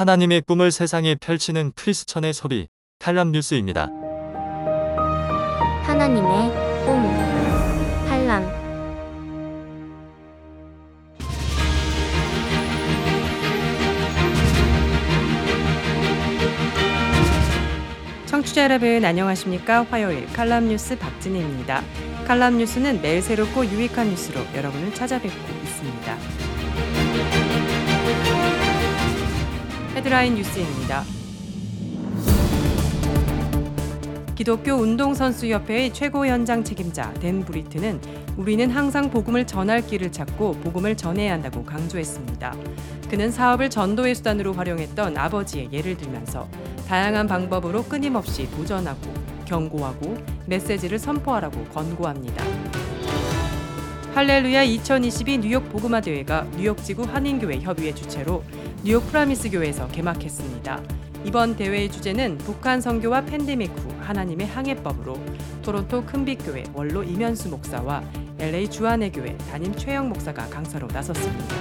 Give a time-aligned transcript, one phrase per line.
[0.00, 2.68] 하나님의 꿈을 세상에 펼치는 크리스천의 소리,
[2.98, 3.90] 칼럼 뉴스입니다.
[5.82, 6.48] 하나님의
[6.86, 7.02] 꿈
[8.08, 8.48] 칼람
[18.24, 19.82] 청취자 여러분 안녕하십니까?
[19.82, 21.82] 화요일 칼람 뉴스 박진혜입니다.
[22.26, 26.49] 칼람 뉴스는 매일 새롭고 유익한 뉴스로 여러분을 찾아뵙고 있습니다.
[29.94, 31.04] 헤드라인 뉴스입니다.
[34.36, 38.00] 기독교 운동선수협회의 최고 현장 책임자 댄 브리트는
[38.36, 42.54] 우리는 항상 복음을 전할 길을 찾고 복음을 전해야 한다고 강조했습니다.
[43.10, 46.48] 그는 사업을 전도의 수단으로 활용했던 아버지의 예를 들면서
[46.86, 49.12] 다양한 방법으로 끊임없이 도전하고
[49.44, 52.44] 경고하고 메시지를 선포하라고 권고합니다.
[54.14, 58.42] 할렐루야 2022 뉴욕 복음화 대회가 뉴욕 지구 한인교회 협의회 주최로
[58.82, 60.82] 뉴욕 프라미스 교회에서 개막했습니다.
[61.26, 65.20] 이번 대회의 주제는 북한 선교와 팬데믹 후 하나님의 항해법으로
[65.62, 68.02] 토론토 큰빛교회 원로 임현수 목사와
[68.38, 71.56] LA 주안에 교회 담임 최혁 목사가 강사로 나섰습니다.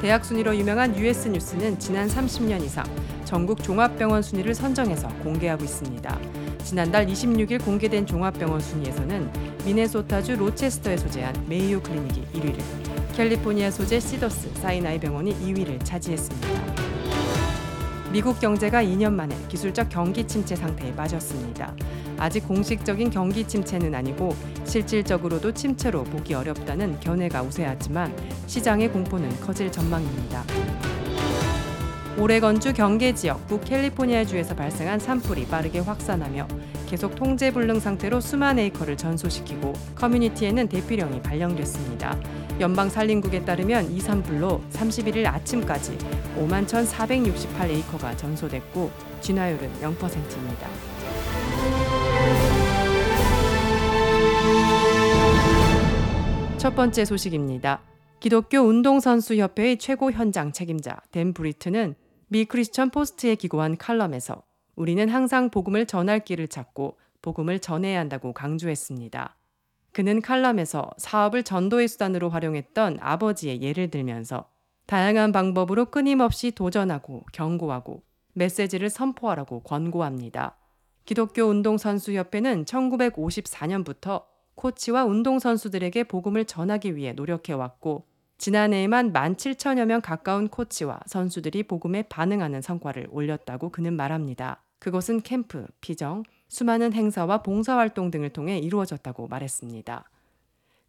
[0.00, 2.86] 대학 순위로 유명한 US 뉴스는 지난 30년 이상
[3.26, 6.18] 전국 종합병원 순위를 선정해서 공개하고 있습니다.
[6.64, 9.30] 지난달 26일 공개된 종합병원 순위에서는
[9.66, 16.48] 미네소타주 로체스터에 소재한 메이오 클리닉이 1위를, 캘리포니아 소재 시더스 사이나이 병원이 2위를 차지했습니다.
[18.12, 21.74] 미국 경제가 2년 만에 기술적 경기 침체 상태에 빠졌습니다.
[22.18, 28.14] 아직 공식적인 경기 침체는 아니고 실질적으로도 침체로 보기 어렵다는 견해가 우세하지만
[28.46, 30.44] 시장의 공포는 커질 전망입니다.
[32.18, 36.48] 오레건주 경계 지역 북 캘리포니아주에서 발생한 산불이 빠르게 확산하며
[36.90, 42.18] 계속 통제 불능 상태로 수만 에이커를 전소시키고 커뮤니티에는 대피령이 발령됐습니다.
[42.58, 45.96] 연방 산림국에 따르면 이 산불로 31일 아침까지
[46.36, 50.68] 5만 1,468 에이커가 전소됐고 진화율은 0%입니다.
[56.58, 57.82] 첫 번째 소식입니다.
[58.18, 61.94] 기독교 운동선수협회의 최고 현장 책임자 댄 브리트는
[62.26, 64.42] 미 크리스천 포스트에 기고한 칼럼에서
[64.80, 69.36] 우리는 항상 복음을 전할 길을 찾고 복음을 전해야 한다고 강조했습니다.
[69.92, 74.48] 그는 칼럼에서 사업을 전도의 수단으로 활용했던 아버지의 예를 들면서
[74.86, 78.02] 다양한 방법으로 끊임없이 도전하고 경고하고
[78.32, 80.56] 메시지를 선포하라고 권고합니다.
[81.04, 84.24] 기독교 운동선수협회는 1954년부터
[84.54, 88.06] 코치와 운동선수들에게 복음을 전하기 위해 노력해왔고
[88.38, 94.62] 지난해에만 17,000여 명 가까운 코치와 선수들이 복음에 반응하는 성과를 올렸다고 그는 말합니다.
[94.80, 100.10] 그것은 캠프, 피정, 수많은 행사와 봉사활동 등을 통해 이루어졌다고 말했습니다.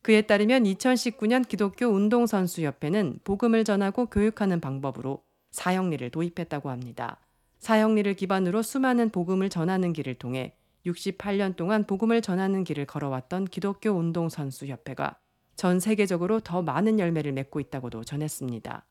[0.01, 7.17] 그에 따르면 2019년 기독교 운동선수협회는 복음을 전하고 교육하는 방법으로 사형리를 도입했다고 합니다.
[7.59, 10.55] 사형리를 기반으로 수많은 복음을 전하는 길을 통해
[10.87, 15.19] 68년 동안 복음을 전하는 길을 걸어왔던 기독교 운동선수협회가
[15.55, 18.83] 전 세계적으로 더 많은 열매를 맺고 있다고도 전했습니다.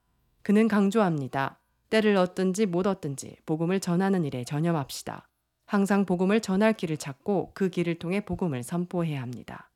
[0.43, 1.59] 그는 강조합니다.
[1.90, 5.28] 때를 얻든지 못 얻든지 복음을 전하는 일에 전념합시다.
[5.66, 9.70] 항상 복음을 전할 길을 찾고 그 길을 통해 복음을 선포해야 합니다.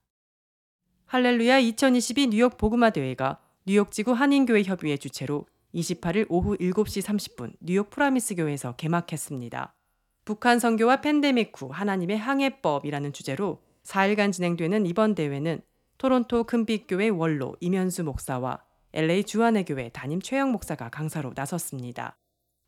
[1.06, 7.90] 할렐루야 2022 뉴욕 복음화 대회가 뉴욕 지구 한인교회 협의회 주최로 28일 오후 7시 30분 뉴욕
[7.90, 9.74] 프라미스 교회에서 개막했습니다.
[10.24, 15.60] 북한 선교와 팬데믹 후 하나님의 항해법이라는 주제로 4일간 진행되는 이번 대회는
[15.98, 18.63] 토론토 큰빛교회 원로 이면수 목사와
[18.96, 22.16] LA 주한의 교회 담임 최영 목사가 강사로 나섰습니다.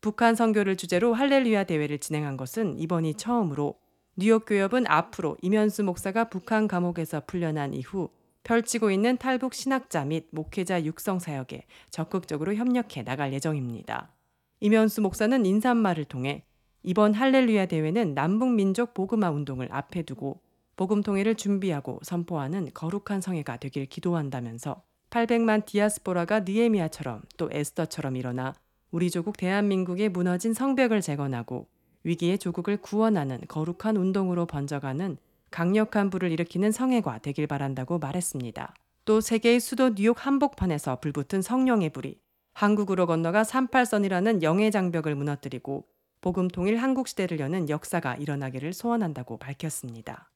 [0.01, 3.79] 북한 선교를 주제로 할렐루야 대회를 진행한 것은 이번이 처음으로
[4.17, 8.09] 뉴욕 교협은 앞으로 이면수 목사가 북한 감옥에서 풀려난 이후
[8.43, 14.11] 펼치고 있는 탈북 신학자 및 목회자 육성 사역에 적극적으로 협력해 나갈 예정입니다.
[14.59, 16.43] 이면수 목사는 인사말을 통해
[16.83, 20.41] 이번 할렐루야 대회는 남북 민족 복음화 운동을 앞에 두고
[20.75, 28.53] 복음 통일을 준비하고 선포하는 거룩한 성회가 되길 기도한다면서 800만 디아스포라가 느에미아처럼 또 에스더처럼 일어나
[28.91, 31.67] 우리 조국 대한민국의 무너진 성벽을 재건하고
[32.03, 35.17] 위기의 조국을 구원하는 거룩한 운동으로 번져가는
[35.51, 38.73] 강력한 불을 일으키는 성회가 되길 바란다고 말했습니다.
[39.05, 42.19] 또 세계의 수도 뉴욕 한복판에서 불붙은 성령의 불이
[42.53, 45.85] 한국으로 건너가 38선이라는 영의 장벽을 무너뜨리고
[46.21, 50.29] 복음 통일 한국 시대를 여는 역사가 일어나기를 소원한다고 밝혔습니다.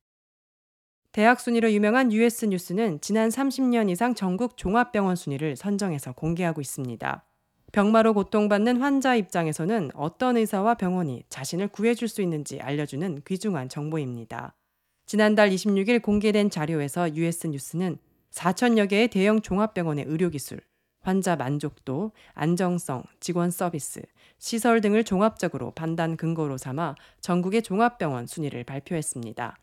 [1.11, 7.25] 대학 순위로 유명한 US 뉴스는 지난 30년 이상 전국 종합병원 순위를 선정해서 공개하고 있습니다.
[7.73, 14.55] 병마로 고통받는 환자 입장에서는 어떤 의사와 병원이 자신을 구해줄 수 있는지 알려주는 귀중한 정보입니다.
[15.05, 17.97] 지난달 26일 공개된 자료에서 US 뉴스는
[18.31, 20.61] 4천여 개의 대형 종합병원의 의료기술,
[21.01, 24.01] 환자 만족도, 안정성, 직원 서비스,
[24.37, 29.57] 시설 등을 종합적으로 판단 근거로 삼아 전국의 종합병원 순위를 발표했습니다.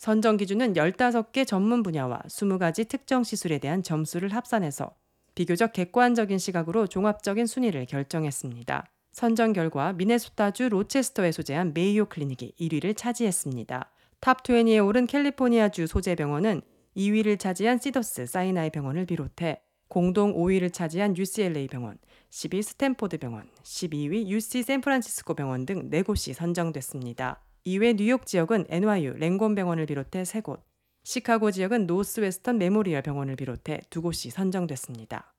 [0.00, 4.94] 선정 기준은 15개 전문 분야와 20가지 특정 시술에 대한 점수를 합산해서
[5.34, 8.86] 비교적 객관적인 시각으로 종합적인 순위를 결정했습니다.
[9.12, 13.90] 선정 결과 미네소타주 로체스터에 소재한 메이오 클리닉이 1위를 차지했습니다.
[14.20, 16.62] top 20에 오른 캘리포니아주 소재 병원은
[16.96, 21.98] 2위를 차지한 시더스 사이나이 병원을 비롯해 공동 5위를 차지한 UCLA 병원,
[22.30, 27.42] 10위 스탠포드 병원, 12위 UC 샌프란시스코 병원 등 4곳이 선정됐습니다.
[27.64, 30.62] 이외 뉴욕 지역은 NYU 랭곤 병원을 비롯해 3곳,
[31.04, 35.34] 시카고 지역은 노스웨스턴 메모리얼 병원을 비롯해 2곳이 선정됐습니다.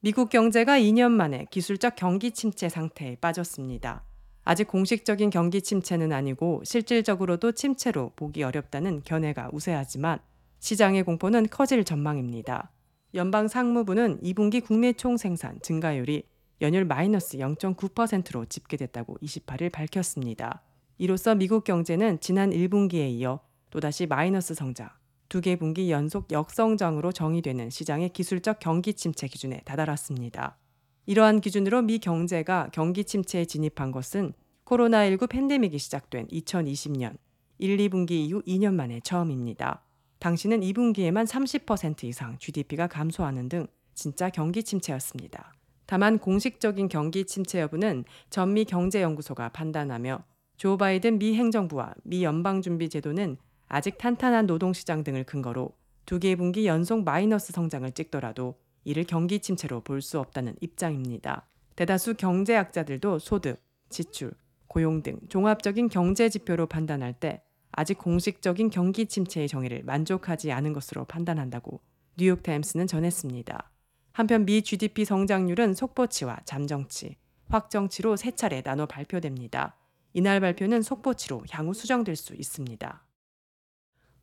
[0.00, 4.04] 미국 경제가 2년 만에 기술적 경기 침체 상태에 빠졌습니다.
[4.42, 10.18] 아직 공식적인 경기 침체는 아니고 실질적으로도 침체로 보기 어렵다는 견해가 우세하지만
[10.58, 12.72] 시장의 공포는 커질 전망입니다.
[13.14, 16.24] 연방 상무부는 2분기 국내 총 생산 증가율이
[16.60, 20.62] 연율 마이너스 0.9%로 집계됐다고 28일 밝혔습니다.
[20.98, 23.40] 이로써 미국 경제는 지난 1분기에 이어
[23.70, 24.88] 또다시 마이너스 성장,
[25.28, 30.56] 두 개 분기 연속 역성장으로 정의되는 시장의 기술적 경기 침체 기준에 다다랐습니다.
[31.06, 34.32] 이러한 기준으로 미 경제가 경기 침체에 진입한 것은
[34.64, 37.16] 코로나19 팬데믹이 시작된 2020년
[37.58, 39.82] 1, 2분기 이후 2년 만에 처음입니다.
[40.20, 45.52] 당시는 2분기에만 30% 이상 GDP가 감소하는 등 진짜 경기 침체였습니다.
[45.86, 50.24] 다만 공식적인 경기 침체 여부는 전미 경제연구소가 판단하며
[50.56, 53.36] 조 바이든 미 행정부와 미 연방준비제도는
[53.68, 55.72] 아직 탄탄한 노동시장 등을 근거로
[56.06, 61.48] 두개 분기 연속 마이너스 성장을 찍더라도 이를 경기 침체로 볼 수 없다는 입장입니다.
[61.76, 64.32] 대다수 경제학자들도 소득, 지출,
[64.68, 67.42] 고용 등 종합적인 경제 지표로 판단할 때
[67.72, 71.80] 아직 공식적인 경기 침체의 정의를 만족하지 않은 것으로 판단한다고
[72.16, 73.73] 뉴욕타임스는 전했습니다.
[74.14, 77.16] 한편 미 GDP 성장률은 속보치와 잠정치,
[77.48, 79.74] 확정치로 세 차례 나눠 발표됩니다.
[80.12, 83.04] 이날 발표는 속보치로 향후 수정될 수 있습니다.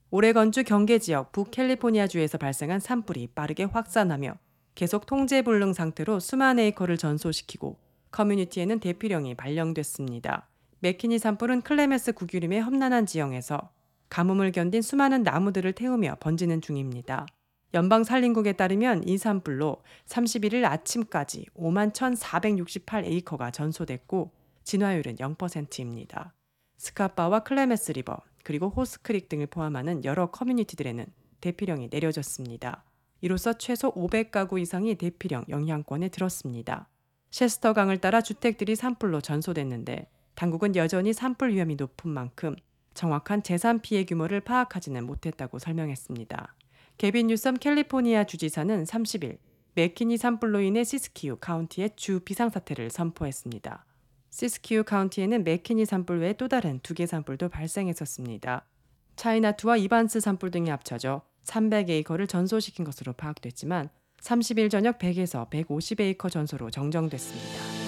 [0.09, 4.35] 오레건주 경계 지역 북캘리포니아주에서 발생한 산불이 빠르게 확산하며
[4.75, 7.77] 계속 통제 불능 상태로 수만 에이커를 전소시키고
[8.11, 10.47] 커뮤니티에는 대피령이 발령됐습니다.
[10.79, 13.73] 맥키니 산불은 클래머스 국유림의 험난한 지형에서
[14.07, 17.25] 가뭄을 견딘 수많은 나무들을 태우며 번지는 중입니다.
[17.73, 24.31] 연방 산림국에 따르면 이 산불로 31일 아침까지 5만 1,468에이커가 전소됐고
[24.63, 26.33] 진화율은 0%입니다.
[26.77, 31.05] 스캇바와 클래머스 리버 그리고 호스크릭 등을 포함하는 여러 커뮤니티들에는
[31.39, 32.83] 대피령이 내려졌습니다.
[33.21, 36.89] 이로써 최소 500가구 이상이 대피령 영향권에 들었습니다.
[37.29, 42.55] 섀스타 강을 따라 주택들이 산불로 전소됐는데 당국은 여전히 산불 위험이 높은 만큼
[42.93, 46.55] 정확한 재산 피해 규모를 파악하지는 못했다고 설명했습니다.
[47.01, 49.39] 개빈 뉴섬 캘리포니아 주지사는 30일
[49.73, 53.85] 맥키니 산불로 인해 시스키유 카운티에 주 비상사태를 선포했습니다.
[54.29, 58.67] 시스키유 카운티에는 맥키니 산불 외에 또 다른 두 개 산불도 발생했었습니다.
[59.15, 63.89] 차이나투와 이반스 산불 등이 합쳐져 300에이커를 전소시킨 것으로 파악됐지만
[64.21, 67.80] 30일 저녁 100에서 150에이커 전소로 정정됐습니다.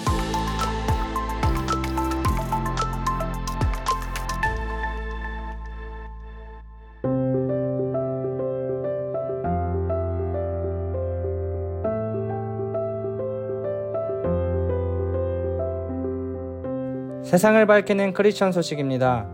[17.34, 19.26] 세상을 밝히는 크리스천 소식입니다.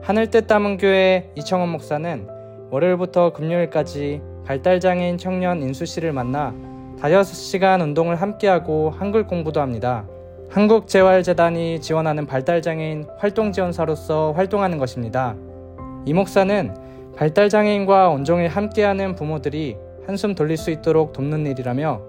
[0.00, 2.26] 하늘 뜻 담은 교회 이청원 목사는
[2.70, 6.54] 월요일부터 금요일까지 발달장애인 청년 인수 씨를 만나
[7.02, 10.06] 5시간 운동을 함께하고 한글 공부도 합니다.
[10.48, 15.36] 한국재활재단이 지원하는 발달장애인 활동지원사로서 활동하는 것입니다.
[16.06, 16.74] 이 목사는
[17.14, 22.00] 발달장애인과 온종일 함께하는 부모들이 한숨 돌릴 수 있도록 돕는 일이라며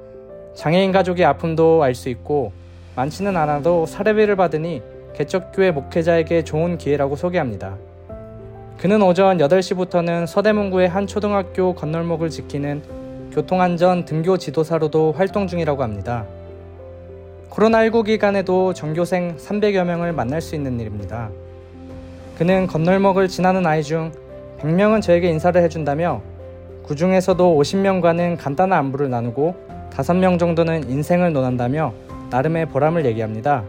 [0.56, 2.54] 장애인 가족의 아픔도 알 수 있고
[2.96, 4.82] 많지는 않아도 사례비를 받으니
[5.20, 7.76] 개척교회 목회자에게 좋은 기회라고 소개합니다.
[8.78, 12.82] 그는 오전 8시부터는 서대문구의 한 초등학교 건널목을 지키는
[13.34, 16.26] 교통안전 등교 지도사로도 활동 중이라고 합니다.
[17.50, 21.30] 코로나19 기간에도 전교생 300여 명을 만날 수 있는 일입니다.
[22.38, 24.14] 그는 건널목을 지나는 아이 중
[24.62, 26.22] 100명은 저에게 인사를 해준다며
[26.88, 29.54] 그 중에서도 50명과는 간단한 안부를 나누고
[29.92, 31.94] 5명 정도는 인생을 논한다며
[32.30, 33.66] 나름의 보람을 얘기합니다.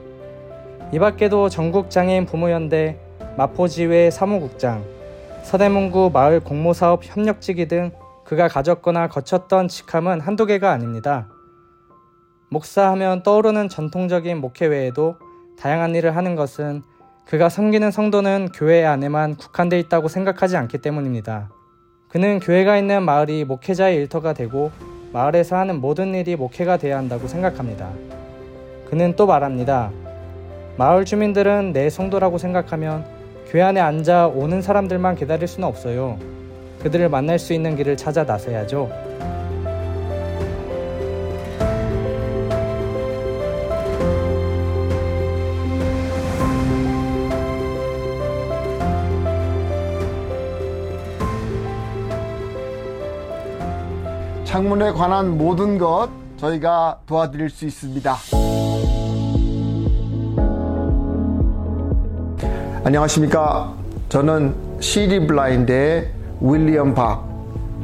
[0.93, 2.99] 이 밖에도 전국장애인 부모연대,
[3.37, 4.85] 마포지회 사무국장,
[5.45, 7.93] 서대문구 마을 공모사업 협력지기 등
[8.25, 11.29] 그가 가졌거나 거쳤던 직함은 한두 개가 아닙니다.
[12.51, 15.17] 목사하면 떠오르는 전통적인 목회 외에도
[15.61, 16.83] 다양한 일을 하는 것은
[17.25, 21.51] 그가 섬기는 성도는 교회 안에만 국한돼 있다고 생각하지 않기 때문입니다.
[22.09, 24.73] 그는 교회가 있는 마을이 목회자의 일터가 되고
[25.13, 27.89] 마을에서 하는 모든 일이 목회가 되어야 한다고 생각합니다.
[28.89, 29.93] 그는 또 말합니다.
[30.77, 33.05] 마을 주민들은 내 성도라고 생각하면
[33.49, 36.19] 교회 안에 앉아 오는 사람들만 기다릴 수는 없어요.
[36.83, 38.89] 그들을 만날 수 있는 길을 찾아 나서야죠.
[54.45, 56.09] 창문에 관한 모든 것
[56.39, 59.00] 저희가 도와드릴 수 있습니다.
[62.83, 63.75] 안녕하십니까.
[64.09, 66.11] 저는 시리 블라인드의
[66.41, 67.29] 윌리엄 박,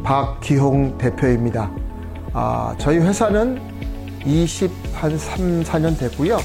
[0.03, 1.71] 박기홍 대표입니다.
[2.33, 3.61] 아, 저희 회사는
[4.25, 6.39] 20, 한 3, 4년 됐고요.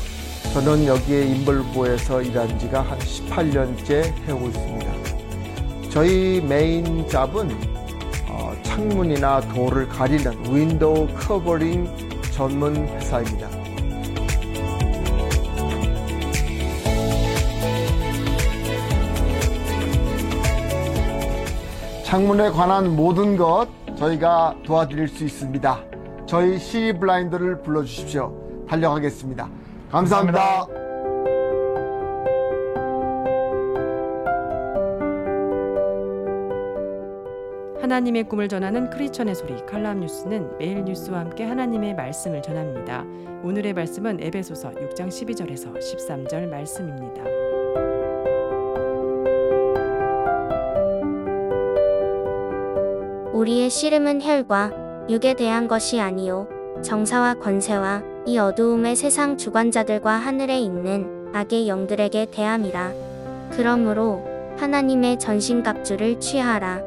[0.53, 4.91] 저는 여기에 인벌부에서 일한 지가 한 18년째 해오고 있습니다.
[5.89, 7.51] 저희 main job은
[8.27, 11.90] 어, 창문이나 door를 가리는 window covering
[12.34, 13.61] 전문 회사입니다.
[22.12, 25.80] 창문에 관한 모든 것 저희가 도와드릴 수 있습니다.
[26.25, 28.65] 저희 시 블라인드를 불러주십시오.
[28.68, 29.50] 달려가겠습니다.
[29.89, 30.68] 감사합니다.
[37.80, 43.06] 하나님의 꿈을 전하는 크리스천의 소리 칼람 뉴스는 매일 뉴스와 함께 하나님의 말씀을 전합니다.
[43.41, 47.50] 오늘의 말씀은 에베소서 6장 12절에서 13절 말씀입니다.
[53.42, 56.48] 우리의 씨름은 혈과 육에 대한 것이 아니요
[56.84, 62.94] 정사와 권세와 이 어두움의 세상 주관자들과 하늘에 있는 악의 영들에게 대함이라.
[63.50, 64.24] 그러므로
[64.60, 66.82] 하나님의 전신갑주를 취하라.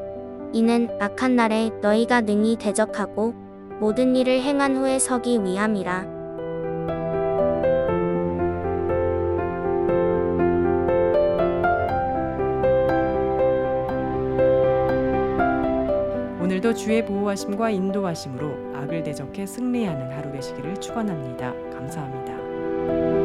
[0.52, 3.34] 이는 악한 날에 너희가 능히 대적하고
[3.80, 6.13] 모든 일을 행한 후에 서기 위함이라
[16.64, 21.52] 오늘도 주의 보호하심과 인도하심으로 악을 대적해 승리하는 하루 되시기를 축원합니다.
[21.70, 23.23] 감사합니다.